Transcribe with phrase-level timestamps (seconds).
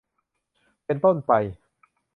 [0.85, 1.31] เป็นต้นไป